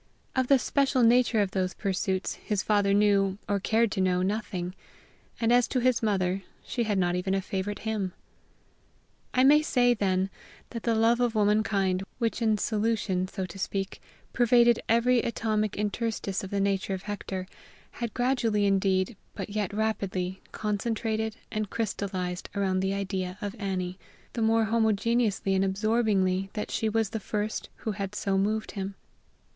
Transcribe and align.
Of 0.35 0.47
the 0.47 0.57
special 0.57 1.03
nature 1.03 1.41
of 1.41 1.51
those 1.51 1.75
pursuits 1.75 2.33
his 2.33 2.63
father 2.63 2.91
knew, 2.91 3.37
or 3.47 3.59
cared 3.59 3.91
to 3.91 4.01
know, 4.01 4.23
nothing; 4.23 4.73
and 5.39 5.53
as 5.53 5.67
to 5.67 5.79
his 5.79 6.01
mother, 6.01 6.41
she 6.65 6.85
had 6.85 6.97
not 6.97 7.13
even 7.15 7.35
a 7.35 7.39
favorite 7.43 7.77
hymn. 7.85 8.11
I 9.31 9.43
may 9.43 9.61
say, 9.61 9.93
then, 9.93 10.31
that 10.71 10.81
the 10.81 10.95
love 10.95 11.19
of 11.19 11.35
womankind, 11.35 12.01
which 12.17 12.41
in 12.41 12.57
solution, 12.57 13.27
so 13.27 13.45
to 13.45 13.59
speak, 13.59 14.01
pervaded 14.33 14.79
every 14.89 15.19
atomic 15.19 15.73
interstice 15.77 16.43
of 16.43 16.49
the 16.49 16.59
nature 16.59 16.95
of 16.95 17.03
Hector, 17.03 17.45
had 17.91 18.15
gradually, 18.15 18.65
indeed, 18.65 19.15
but 19.35 19.51
yet 19.51 19.71
rapidly, 19.71 20.41
concentrated 20.51 21.35
and 21.51 21.69
crystallized 21.69 22.49
around 22.55 22.79
the 22.79 22.95
idea 22.95 23.37
of 23.39 23.55
Annie 23.59 23.99
the 24.33 24.41
more 24.41 24.65
homogeneously 24.65 25.53
and 25.53 25.63
absorbingly 25.63 26.49
that 26.53 26.71
she 26.71 26.89
was 26.89 27.11
the 27.11 27.19
first 27.19 27.69
who 27.75 27.91
had 27.91 28.15
so 28.15 28.35
moved 28.35 28.71
him. 28.71 28.95